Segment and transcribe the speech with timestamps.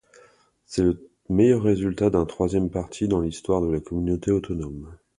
[0.65, 4.97] C'est le meilleur résultat d'un troisième parti dans l'histoire de la communauté autonome.